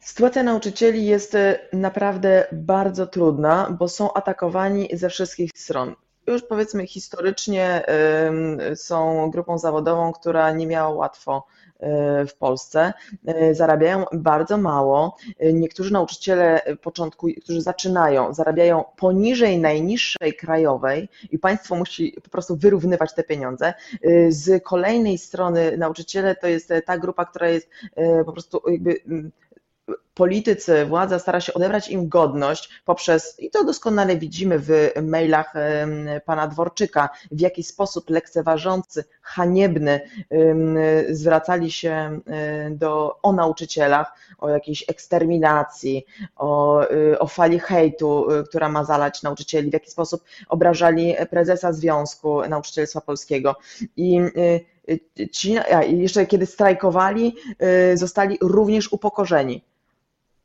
Sytuacja 0.00 0.42
nauczycieli 0.42 1.06
jest 1.06 1.36
naprawdę 1.72 2.46
bardzo 2.52 3.06
trudna, 3.06 3.76
bo 3.78 3.88
są 3.88 4.12
atakowani 4.12 4.88
ze 4.92 5.08
wszystkich 5.08 5.50
stron 5.54 5.94
już 6.32 6.42
powiedzmy 6.42 6.86
historycznie 6.86 7.84
są 8.74 9.30
grupą 9.30 9.58
zawodową, 9.58 10.12
która 10.12 10.52
nie 10.52 10.66
miała 10.66 10.88
łatwo 10.88 11.46
y, 12.22 12.26
w 12.26 12.34
Polsce. 12.34 12.92
Y, 13.50 13.54
zarabiają 13.54 14.04
bardzo 14.12 14.58
mało. 14.58 15.16
Y, 15.42 15.52
niektórzy 15.52 15.92
nauczyciele, 15.92 16.62
początku, 16.82 17.28
którzy 17.42 17.62
zaczynają, 17.62 18.34
zarabiają 18.34 18.84
poniżej 18.96 19.58
najniższej 19.58 20.34
krajowej 20.34 21.08
i 21.30 21.38
państwo 21.38 21.76
musi 21.76 22.16
po 22.24 22.30
prostu 22.30 22.56
wyrównywać 22.56 23.14
te 23.14 23.24
pieniądze. 23.24 23.74
Z 24.28 24.64
kolejnej 24.64 25.18
strony 25.18 25.76
nauczyciele 25.76 26.34
to 26.34 26.46
jest 26.46 26.72
ta 26.86 26.98
grupa, 26.98 27.24
która 27.24 27.48
jest 27.48 27.70
po 28.26 28.32
prostu 28.32 28.62
jakby 28.66 29.00
politycy, 30.14 30.86
władza 30.86 31.18
stara 31.18 31.40
się 31.40 31.54
odebrać 31.54 31.88
im 31.88 32.08
godność 32.08 32.70
poprzez, 32.84 33.40
i 33.40 33.50
to 33.50 33.64
doskonale 33.64 34.16
widzimy 34.16 34.58
w 34.58 34.70
mailach 35.02 35.54
pana 36.24 36.46
Dworczyka, 36.46 37.08
w 37.30 37.40
jaki 37.40 37.62
sposób 37.62 38.10
lekceważący, 38.10 39.04
haniebny 39.22 40.00
zwracali 41.10 41.70
się 41.70 42.20
do, 42.70 43.18
o 43.22 43.32
nauczycielach, 43.32 44.12
o 44.38 44.48
jakiejś 44.48 44.84
eksterminacji, 44.88 46.06
o, 46.36 46.82
y, 46.90 47.18
o 47.18 47.26
fali 47.26 47.58
hejtu, 47.58 48.30
y, 48.30 48.44
która 48.44 48.68
ma 48.68 48.84
zalać 48.84 49.22
nauczycieli, 49.22 49.70
w 49.70 49.72
jaki 49.72 49.90
sposób 49.90 50.24
obrażali 50.48 51.14
prezesa 51.30 51.72
Związku 51.72 52.48
Nauczycielstwa 52.48 53.00
Polskiego. 53.00 53.56
I 53.96 54.20
y, 54.20 55.28
ci, 55.30 55.56
jeszcze 55.88 56.26
kiedy 56.26 56.46
strajkowali, 56.46 57.36
zostali 57.94 58.38
również 58.40 58.92
upokorzeni. 58.92 59.62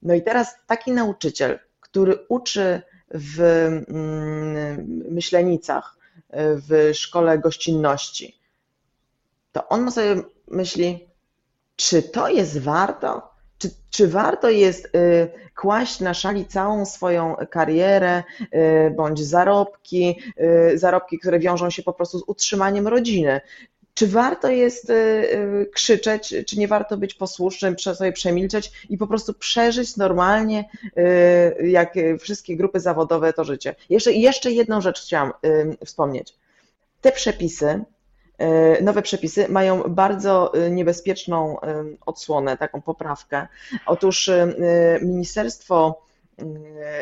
No 0.02 0.14
i 0.14 0.22
teraz 0.22 0.56
taki 0.68 0.92
nauczyciel, 0.92 1.60
który 1.80 2.26
uczy 2.30 2.82
w 3.14 3.42
mm, 3.42 5.04
Myślenicach, 5.12 5.98
w 6.34 6.92
szkole 6.94 7.40
gościnności, 7.40 8.42
to 9.52 9.68
on 9.68 9.92
sobie 9.92 10.16
myśli, 10.48 11.08
czy 11.76 12.04
to 12.04 12.30
jest 12.30 12.58
warto? 12.58 13.32
Czy, 13.58 13.70
czy 13.90 14.08
warto 14.08 14.50
jest 14.50 14.96
y, 14.96 15.32
kłaść 15.56 16.00
na 16.00 16.14
szali 16.14 16.46
całą 16.46 16.86
swoją 16.86 17.36
karierę 17.50 18.24
y, 18.42 18.94
bądź 18.98 19.20
zarobki, 19.24 20.20
y, 20.74 20.78
zarobki, 20.78 21.20
które 21.20 21.40
wiążą 21.40 21.70
się 21.70 21.84
po 21.84 21.94
prostu 21.94 22.20
z 22.20 22.24
utrzymaniem 22.28 22.88
rodziny? 22.88 23.42
Czy 23.94 24.08
warto 24.08 24.50
jest 24.50 24.90
y, 24.90 24.94
y, 24.94 25.70
krzyczeć, 25.74 26.34
czy 26.48 26.60
nie 26.60 26.68
warto 26.68 26.98
być 26.98 27.14
posłusznym, 27.14 27.76
sobie 27.80 28.12
przemilczeć 28.12 28.72
i 28.90 28.98
po 28.98 29.08
prostu 29.08 29.34
przeżyć 29.34 29.98
normalnie, 29.98 30.70
y, 31.60 31.68
jak 31.68 31.94
wszystkie 32.20 32.58
grupy 32.58 32.80
zawodowe, 32.80 33.34
to 33.34 33.44
życie. 33.44 33.76
Jeszcze, 33.90 34.12
jeszcze 34.12 34.52
jedną 34.52 34.82
rzecz 34.82 35.02
chciałam 35.02 35.34
wspomnieć. 35.86 36.36
Te 37.02 37.12
przepisy, 37.12 37.84
nowe 38.82 39.02
przepisy 39.02 39.50
mają 39.50 39.84
bardzo 39.84 40.52
niebezpieczną 40.72 41.58
odsłonę, 42.06 42.58
taką 42.58 42.82
poprawkę. 42.82 43.48
Otóż 43.86 44.30
Ministerstwo 45.02 46.02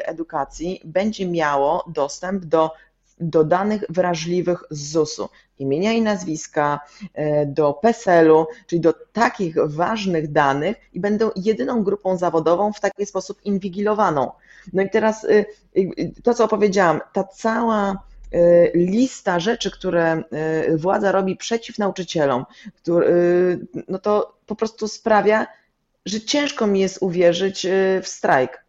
Edukacji 0.06 0.82
będzie 0.86 1.26
miało 1.26 1.86
dostęp 1.88 2.46
do 2.46 2.72
do 3.20 3.44
danych 3.44 3.84
wrażliwych 3.90 4.64
z 4.70 4.92
ZUS-u, 4.92 5.30
imienia 5.60 5.94
i 5.94 6.02
nazwiska, 6.02 6.80
e, 7.14 7.46
do 7.46 7.74
PESEL-u, 7.74 8.46
czyli 8.68 8.82
do 8.82 8.94
takich 9.14 9.56
ważnych 9.66 10.32
danych 10.32 10.78
i 10.94 11.00
będą 11.00 11.30
jedyną 11.36 11.84
grupą 11.84 12.18
zawodową 12.18 12.74
w 12.74 12.80
taki 12.80 13.06
sposób 13.06 13.46
inwigilowaną. 13.46 14.32
No 14.74 14.82
i 14.82 14.90
teraz 14.90 15.24
y, 15.24 15.46
to, 16.24 16.34
co 16.34 16.46
opowiedziałam, 16.46 17.02
ta 17.14 17.24
cała 17.24 18.04
y, 18.34 18.72
lista 18.76 19.40
rzeczy, 19.40 19.72
które 19.72 20.24
władza 20.76 21.12
robi 21.12 21.36
przeciw 21.36 21.80
nauczycielom, 21.80 22.46
no 23.88 24.00
to 24.00 24.38
po 24.46 24.56
prostu 24.56 24.88
sprawia, 24.88 25.48
że 26.06 26.22
ciężko 26.22 26.68
mi 26.68 26.80
jest 26.80 26.98
uwierzyć 27.02 27.68
w 28.04 28.08
strajk. 28.08 28.69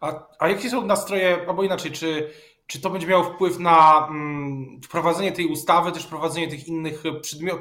A, 0.00 0.26
a 0.38 0.48
jakie 0.48 0.70
są 0.70 0.86
nastroje, 0.86 1.44
albo 1.48 1.62
inaczej, 1.62 1.92
czy 1.92 2.30
czy 2.70 2.80
to 2.80 2.90
będzie 2.90 3.06
miało 3.06 3.24
wpływ 3.24 3.58
na 3.58 4.06
mm, 4.10 4.80
wprowadzenie 4.84 5.32
tej 5.32 5.46
ustawy, 5.46 5.92
też 5.92 6.02
wprowadzenie 6.02 6.48
tych 6.48 6.68
innych 6.68 7.02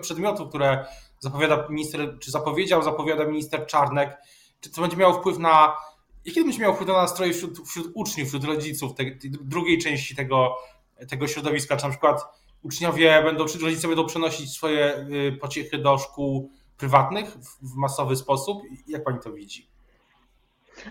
przedmiotów, 0.01 0.49
które 0.49 0.85
zapowiada 1.19 1.67
minister, 1.69 2.19
czy 2.19 2.31
zapowiedział, 2.31 2.83
zapowiada 2.83 3.25
minister 3.25 3.65
Czarnek? 3.65 4.17
Czy 4.61 4.71
to 4.71 4.81
będzie 4.81 4.97
miało 4.97 5.13
wpływ 5.13 5.37
na. 5.37 5.75
Jaki 6.25 6.39
to 6.39 6.45
będzie 6.45 6.61
miało 6.61 6.73
wpływ 6.73 6.89
na 6.89 6.93
nastroje 6.93 7.33
wśród, 7.33 7.67
wśród 7.67 7.91
uczniów, 7.93 8.27
wśród 8.27 8.43
rodziców 8.43 8.93
tej, 8.93 9.19
tej, 9.19 9.31
drugiej 9.31 9.77
części 9.77 10.15
tego, 10.15 10.57
tego 11.09 11.27
środowiska? 11.27 11.77
Czy 11.77 11.83
na 11.83 11.89
przykład 11.89 12.21
uczniowie 12.61 13.21
będą, 13.23 13.45
czy 13.45 13.59
rodzice 13.59 13.87
będą 13.87 14.05
przenosić 14.05 14.51
swoje 14.51 14.97
y, 14.97 15.37
pociechy 15.41 15.77
do 15.77 15.97
szkół 15.97 16.51
prywatnych 16.77 17.37
w 17.61 17.75
masowy 17.75 18.15
sposób? 18.15 18.61
Jak 18.87 19.03
pani 19.03 19.19
to 19.19 19.31
widzi? 19.31 19.67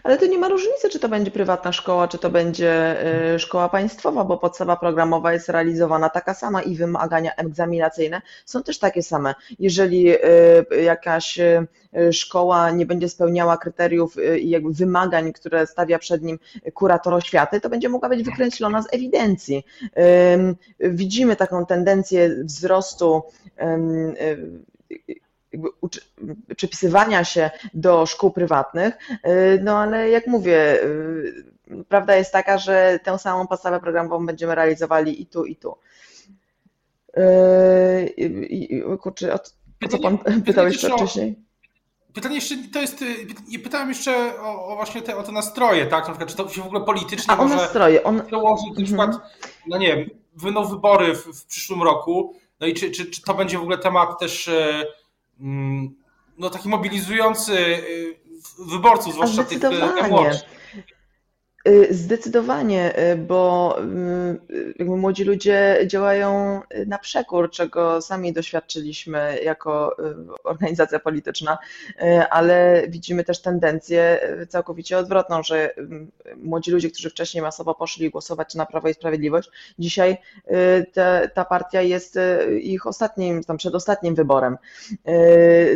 Ale 0.03 0.19
to 0.19 0.27
nie 0.27 0.39
ma 0.39 0.49
różnicy, 0.49 0.89
czy 0.91 0.99
to 0.99 1.09
będzie 1.09 1.31
prywatna 1.31 1.73
szkoła, 1.73 2.09
czy 2.09 2.19
to 2.19 2.31
będzie 2.31 2.97
y, 3.35 3.39
szkoła 3.39 3.69
państwowa, 3.69 4.25
bo 4.25 4.39
podstawa 4.39 4.77
programowa 4.77 5.33
jest 5.33 5.49
realizowana 5.49 6.09
taka 6.09 6.35
sama 6.35 6.63
i 6.63 6.75
wymagania 6.75 7.35
egzaminacyjne 7.35 8.23
są 8.45 8.63
też 8.63 8.79
takie 8.79 9.03
same. 9.03 9.35
Jeżeli 9.59 10.15
y, 10.15 10.83
jakaś 10.83 11.39
y, 11.39 11.67
szkoła 12.13 12.71
nie 12.71 12.87
będzie 12.87 13.09
spełniała 13.09 13.57
kryteriów 13.57 14.17
i 14.41 14.51
jakby 14.51 14.73
wymagań, 14.73 15.33
które 15.33 15.67
stawia 15.67 15.99
przed 15.99 16.23
nim 16.23 16.39
kurator 16.75 17.15
oświaty, 17.15 17.61
to 17.61 17.69
będzie 17.69 17.89
mogła 17.89 18.09
być 18.09 18.23
wykreślona 18.23 18.83
z 18.83 18.87
ewidencji. 18.95 19.65
Widzimy 20.81 21.37
taką 21.37 21.67
tendencję 21.67 22.45
wzrostu 22.45 23.23
jakby 25.59 26.55
przepisywania 26.57 27.25
się 27.25 27.51
do 27.75 28.07
szkół 28.07 28.31
prywatnych, 28.31 28.95
y, 29.11 29.61
no 29.65 29.79
ale 29.79 30.11
jak 30.11 30.27
mówię, 30.27 30.83
y, 30.83 31.45
prawda 31.89 32.17
jest 32.17 32.33
taka, 32.33 32.59
że 32.59 32.99
tę 33.05 33.19
samą 33.19 33.47
podstawę 33.47 33.81
programową 33.81 34.27
będziemy 34.27 34.55
realizowali 34.55 35.23
i 35.23 35.27
tu, 35.27 35.45
i 35.45 35.57
tu. 35.57 35.77
Y, 37.19 38.99
kurczę, 39.01 39.35
o, 39.35 39.39
co 39.89 39.99
Pan 39.99 40.19
pytał 40.47 40.67
jeszcze 40.67 40.91
wcześniej? 40.91 41.49
Pytanie 42.15 42.35
jeszcze, 42.35 42.55
to 42.73 42.81
jest, 42.81 43.05
pytałem 43.65 43.89
jeszcze 43.89 44.41
o, 44.41 44.67
o 44.67 44.77
właśnie 44.77 45.03
te, 45.03 45.17
o 45.17 45.23
te 45.23 45.33
nastroje, 45.33 45.87
tak? 45.87 46.09
Na 46.09 46.15
przykład, 46.15 46.31
czy 46.31 46.37
to 46.37 46.49
się 46.49 46.63
w 46.63 46.67
ogóle 46.67 46.85
politycznie 46.85 47.35
A, 47.35 47.37
może 47.37 47.57
nastroje. 47.57 48.05
On... 48.05 48.27
przełoży 48.27 48.63
na 48.79 48.85
przykład, 48.85 49.09
mhm. 49.09 49.31
no 49.67 49.79
nie 49.79 49.97
wiem, 49.97 50.11
wyną 50.37 50.65
wybory 50.65 51.15
w, 51.15 51.25
w, 51.25 51.47
przyszłym 51.47 51.83
roku, 51.83 52.35
no 52.61 52.67
i 52.67 52.75
czy, 52.75 52.91
czy, 52.91 53.07
czy 53.07 53.23
to 53.23 53.35
będzie 53.35 53.59
w 53.59 53.63
ogóle 53.63 53.79
temat 53.79 54.21
też 54.21 54.51
Mm, 54.51 54.87
no, 56.39 56.51
taki 56.51 56.69
mobilizujący 56.69 57.83
wyborców, 58.59 59.15
zwłaszcza 59.15 59.45
tych 59.45 59.61
młodszych. 60.11 60.59
Y, 61.67 61.95
zdecydowanie, 61.95 62.99
y, 63.13 63.17
bo 63.17 63.77
y, 64.81 64.85
młodzi 64.85 65.25
ludzie 65.25 65.79
działają 65.87 66.61
na 66.87 66.99
przekór, 66.99 67.51
czego 67.51 68.03
sami 68.03 68.33
doświadczyliśmy 68.33 69.39
jako 69.45 69.97
organizacja 70.45 70.99
polityczna, 70.99 71.59
ale 72.31 72.83
widzimy 72.89 73.25
też 73.25 73.43
tendencję 73.43 74.21
całkowicie 74.49 74.99
odwrotną, 74.99 75.43
że 75.43 75.75
młodzi 76.37 76.71
ludzie, 76.71 76.91
którzy 76.91 77.11
wcześniej 77.11 77.43
masowo 77.43 77.75
poszli 77.75 78.11
głosować 78.11 78.55
na 78.55 78.67
Prawo 78.67 78.89
i 78.89 78.95
Sprawiedliwość, 78.95 79.51
dzisiaj 79.79 80.17
te, 80.93 81.31
ta 81.35 81.45
partia 81.45 81.83
jest 81.83 82.19
ich 82.61 82.87
ostatnim, 82.87 83.45
tam 83.45 83.57
przedostatnim 83.57 84.15
wyborem. 84.15 84.59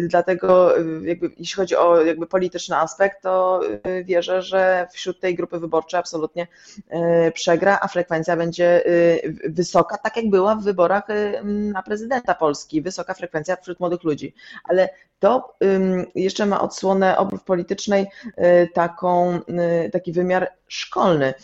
Dlatego 0.00 0.76
jakby, 1.04 1.30
jeśli 1.38 1.56
chodzi 1.56 1.76
o 1.76 2.02
jakby 2.04 2.26
polityczny 2.26 2.76
aspekt, 2.76 3.22
to 3.22 3.60
wierzę, 4.04 4.42
że 4.42 4.86
wśród 4.92 5.20
tej 5.20 5.34
grupy 5.34 5.58
wyborczej 5.58 5.81
wyborcze 5.82 5.98
absolutnie 5.98 6.46
e, 6.88 7.30
przegra, 7.30 7.78
a 7.82 7.88
frekwencja 7.88 8.36
będzie 8.36 8.86
e, 8.86 8.90
wysoka, 9.48 9.98
tak 9.98 10.16
jak 10.16 10.30
była 10.30 10.54
w 10.54 10.64
wyborach 10.64 11.10
e, 11.10 11.42
na 11.44 11.82
prezydenta 11.82 12.34
Polski, 12.34 12.82
wysoka 12.82 13.14
frekwencja 13.14 13.56
wśród 13.56 13.80
młodych 13.80 14.02
ludzi. 14.02 14.34
Ale 14.64 14.88
to 15.18 15.56
jeszcze 16.14 16.46
ma 16.46 16.60
odsłonę 16.60 17.16
obrów 17.16 17.44
politycznej 17.44 18.06
taką, 18.74 19.40
taki 19.92 20.12
wymiar 20.12 20.52
szkolny, 20.68 21.34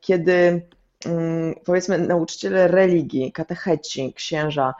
kiedy 0.00 0.62
powiedzmy 1.64 1.98
nauczyciele 1.98 2.68
religii, 2.68 3.32
katecheci, 3.32 4.12
księża 4.12 4.74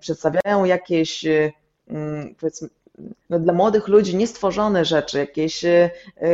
przedstawiają 0.00 0.64
jakieś 0.64 1.24
powiedzmy 2.40 2.68
no, 3.30 3.38
dla 3.38 3.52
młodych 3.52 3.88
ludzi 3.88 4.16
niestworzone 4.16 4.84
rzeczy, 4.84 5.18
jakieś 5.18 5.64
e, 5.64 5.90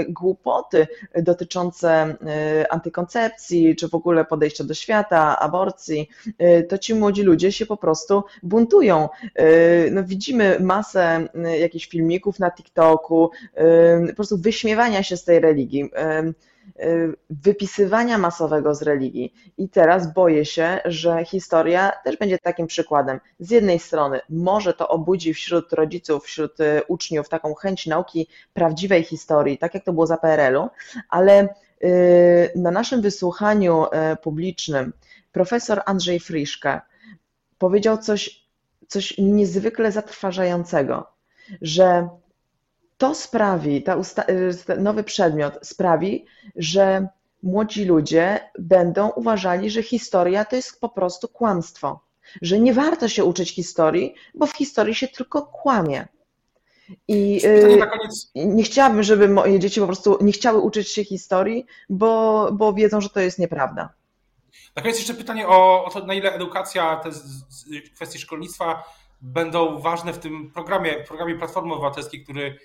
głupoty 0.08 0.86
dotyczące 1.16 1.90
e, 1.90 2.72
antykoncepcji, 2.72 3.76
czy 3.76 3.88
w 3.88 3.94
ogóle 3.94 4.24
podejścia 4.24 4.64
do 4.64 4.74
świata, 4.74 5.38
aborcji, 5.38 6.08
e, 6.38 6.62
to 6.62 6.78
ci 6.78 6.94
młodzi 6.94 7.22
ludzie 7.22 7.52
się 7.52 7.66
po 7.66 7.76
prostu 7.76 8.22
buntują. 8.42 9.08
No, 9.90 10.04
widzimy 10.04 10.56
masę 10.60 11.28
jakichś 11.60 11.88
filmików 11.88 12.38
na 12.38 12.50
TikToku, 12.50 13.30
po 14.08 14.14
prostu 14.16 14.38
wyśmiewania 14.38 15.02
się 15.02 15.16
z 15.16 15.24
tej 15.24 15.40
religii. 15.40 15.90
Y, 16.80 17.16
wypisywania 17.30 18.18
masowego 18.18 18.74
z 18.74 18.82
religii. 18.82 19.34
I 19.58 19.68
teraz 19.68 20.12
boję 20.12 20.44
się, 20.44 20.80
że 20.84 21.24
historia 21.24 21.92
też 22.04 22.16
będzie 22.16 22.38
takim 22.38 22.66
przykładem. 22.66 23.20
Z 23.38 23.50
jednej 23.50 23.78
strony 23.78 24.20
może 24.28 24.74
to 24.74 24.88
obudzi 24.88 25.34
wśród 25.34 25.72
rodziców, 25.72 26.24
wśród 26.24 26.60
y, 26.60 26.82
uczniów 26.88 27.28
taką 27.28 27.54
chęć 27.54 27.86
nauki 27.86 28.28
prawdziwej 28.52 29.02
historii, 29.02 29.58
tak 29.58 29.74
jak 29.74 29.84
to 29.84 29.92
było 29.92 30.06
za 30.06 30.16
PRL-u, 30.16 30.68
ale 31.08 31.48
y, 31.84 32.52
na 32.56 32.70
naszym 32.70 33.00
wysłuchaniu 33.00 33.84
publicznym 34.22 34.92
profesor 35.32 35.82
Andrzej 35.86 36.20
Friszke 36.20 36.80
powiedział 37.58 37.98
coś, 37.98 38.46
coś 38.88 39.18
niezwykle 39.18 39.92
zatrważającego, 39.92 41.06
że 41.62 42.08
to 42.98 43.14
sprawi, 43.14 43.82
ta 43.82 43.96
y, 44.28 44.76
nowy 44.78 45.04
przedmiot 45.04 45.58
sprawi, 45.62 46.24
że 46.56 47.08
młodzi 47.42 47.84
ludzie 47.84 48.50
będą 48.58 49.08
uważali, 49.08 49.70
że 49.70 49.82
historia 49.82 50.44
to 50.44 50.56
jest 50.56 50.80
po 50.80 50.88
prostu 50.88 51.28
kłamstwo, 51.28 52.00
że 52.42 52.58
nie 52.58 52.74
warto 52.74 53.08
się 53.08 53.24
uczyć 53.24 53.54
historii, 53.54 54.14
bo 54.34 54.46
w 54.46 54.56
historii 54.56 54.94
się 54.94 55.08
tylko 55.08 55.42
kłamie. 55.42 56.08
I 57.08 57.40
y, 57.46 57.78
nie 58.34 58.62
chciałabym, 58.62 59.02
żeby 59.02 59.28
moje 59.28 59.58
dzieci 59.58 59.80
po 59.80 59.86
prostu 59.86 60.18
nie 60.20 60.32
chciały 60.32 60.60
uczyć 60.60 60.88
się 60.88 61.04
historii, 61.04 61.66
bo, 61.90 62.48
bo 62.52 62.72
wiedzą, 62.72 63.00
że 63.00 63.10
to 63.10 63.20
jest 63.20 63.38
nieprawda. 63.38 63.88
Na 64.76 64.82
koniec 64.82 64.98
jeszcze 64.98 65.14
pytanie 65.14 65.48
o, 65.48 65.84
o 65.84 65.90
to, 65.90 66.06
na 66.06 66.14
ile 66.14 66.32
edukacja, 66.32 66.96
te 66.96 67.10
kwestie 67.94 68.18
szkolnictwa 68.18 68.84
będą 69.20 69.78
ważne 69.78 70.12
w 70.12 70.18
tym 70.18 70.50
programie, 70.50 70.94
programie 70.94 71.34
Platformy 71.34 71.72
Obywatelskiej, 71.72 72.24
który 72.24 72.58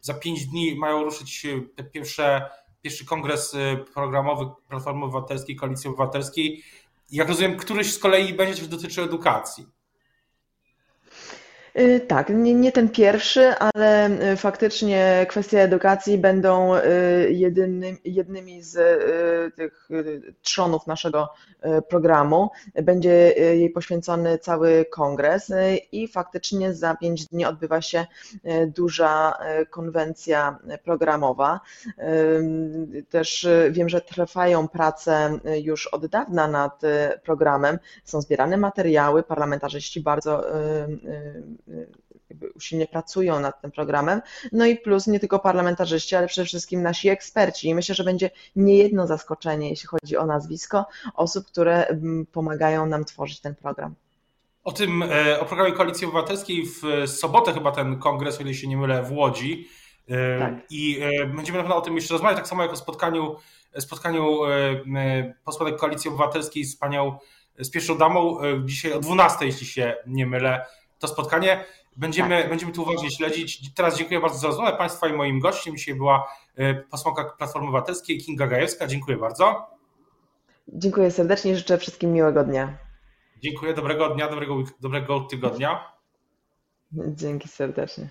za 0.00 0.14
pięć 0.14 0.46
dni 0.46 0.74
mają 0.74 1.04
ruszyć 1.04 1.46
te 1.76 1.84
pierwsze, 1.84 2.50
pierwszy 2.82 3.04
kongres 3.04 3.54
y, 3.54 3.84
programowy 3.94 4.50
Platformy 4.68 5.04
Obywatelskiej, 5.04 5.56
Koalicji 5.56 5.90
Obywatelskiej. 5.90 6.62
Jak 7.10 7.28
rozumiem, 7.28 7.56
któryś 7.56 7.94
z 7.94 7.98
kolei 7.98 8.34
będzie 8.34 8.66
dotyczył 8.66 9.04
edukacji. 9.04 9.66
Y, 11.78 12.00
tak, 12.00 12.28
nie, 12.28 12.54
nie, 12.54 12.72
ten 12.72 12.88
pierwszy, 12.88 13.48
ale 13.48 14.10
y, 14.32 14.36
faktycznie 14.36 15.26
kwestie 15.28 15.62
edukacji 15.62 16.18
będą 16.18 16.76
y, 16.76 16.80
jedynym, 17.30 17.96
jednymi 18.04 18.62
z 18.62 18.78
tych 19.54 19.88
trzonów 20.42 20.86
naszego 20.86 21.28
programu. 21.88 22.50
Będzie 22.82 23.10
jej 23.36 23.70
poświęcony 23.70 24.38
cały 24.38 24.84
kongres 24.90 25.52
i 25.92 26.08
faktycznie 26.08 26.74
za 26.74 26.96
pięć 26.96 27.26
dni 27.26 27.44
odbywa 27.44 27.82
się 27.82 28.06
duża 28.66 29.38
konwencja 29.70 30.58
programowa. 30.84 31.60
Też 33.10 33.48
wiem, 33.70 33.88
że 33.88 34.00
trwają 34.00 34.68
prace 34.68 35.38
już 35.62 35.86
od 35.86 36.06
dawna 36.06 36.48
nad 36.48 36.82
programem. 37.22 37.78
Są 38.04 38.20
zbierane 38.20 38.56
materiały, 38.56 39.22
parlamentarzyści 39.22 40.00
bardzo 40.00 40.44
usilnie 42.54 42.86
pracują 42.86 43.40
nad 43.40 43.60
tym 43.60 43.70
programem. 43.70 44.20
No 44.52 44.66
i 44.66 44.76
plus 44.76 45.06
nie 45.06 45.20
tylko 45.20 45.38
parlamentarzyści, 45.38 46.16
ale 46.16 46.26
przede 46.26 46.46
wszystkim 46.46 46.82
nasi 46.82 47.08
eksperci. 47.08 47.68
I 47.68 47.74
myślę, 47.74 47.94
że 47.94 48.04
będzie 48.04 48.30
niejedno 48.56 49.06
zaskoczenie, 49.06 49.70
jeśli 49.70 49.88
chodzi 49.88 50.16
o 50.16 50.26
nazwisko 50.26 50.86
osób, 51.14 51.46
które 51.46 51.86
mm, 51.86 52.26
pomagają 52.26 52.86
nam 52.86 53.04
tworzyć 53.04 53.40
ten 53.40 53.54
program. 53.54 53.94
O 54.64 54.72
tym, 54.72 55.02
e, 55.02 55.40
o 55.40 55.44
programie 55.44 55.72
Koalicji 55.72 56.06
Obywatelskiej 56.06 56.64
w 56.66 57.08
sobotę 57.10 57.52
chyba 57.52 57.72
ten 57.72 57.98
kongres, 57.98 58.38
o 58.38 58.42
ile 58.42 58.54
się 58.54 58.68
nie 58.68 58.76
mylę, 58.76 59.02
w 59.02 59.12
Łodzi. 59.12 59.68
E, 60.08 60.38
tak. 60.38 60.54
I 60.70 61.00
e, 61.02 61.26
będziemy 61.26 61.58
na 61.58 61.64
pewno 61.64 61.76
o 61.76 61.80
tym 61.80 61.96
jeszcze 61.96 62.14
rozmawiać, 62.14 62.38
tak 62.38 62.48
samo 62.48 62.62
jak 62.62 62.72
o 62.72 62.76
spotkaniu, 62.76 63.36
spotkaniu 63.78 64.38
posłanek 65.44 65.76
Koalicji 65.76 66.08
Obywatelskiej 66.08 66.64
z 66.64 66.76
panią, 66.76 67.18
z 67.58 67.70
pierwszą 67.70 67.98
damą, 67.98 68.38
dzisiaj 68.64 68.92
o 68.92 69.00
12, 69.00 69.46
jeśli 69.46 69.66
się 69.66 69.96
nie 70.06 70.26
mylę, 70.26 70.66
to 70.98 71.08
spotkanie. 71.08 71.64
Będziemy, 71.96 72.40
tak. 72.40 72.50
będziemy 72.50 72.72
tu 72.72 72.82
uważnie 72.82 73.10
śledzić. 73.10 73.74
Teraz 73.74 73.98
dziękuję 73.98 74.20
bardzo 74.20 74.38
za 74.38 74.48
rozmowę 74.48 74.72
Państwa 74.76 75.08
i 75.08 75.12
moim 75.12 75.40
gościem 75.40 75.76
dzisiaj 75.76 75.94
była 75.94 76.28
e, 76.56 76.74
posłanka 76.74 77.24
Platformy 77.24 77.68
Obywatelskiej 77.68 78.18
Kinga 78.18 78.46
Gajewska. 78.46 78.86
Dziękuję 78.86 79.16
bardzo. 79.16 79.66
Dziękuję 80.68 81.10
serdecznie, 81.10 81.56
życzę 81.56 81.78
wszystkim 81.78 82.12
miłego 82.12 82.44
dnia. 82.44 82.78
Dziękuję, 83.42 83.74
dobrego 83.74 84.08
dnia, 84.08 84.28
dobrego, 84.28 84.54
dobrego 84.80 85.20
tygodnia. 85.20 85.92
Dzięki 86.92 87.48
serdecznie. 87.48 88.08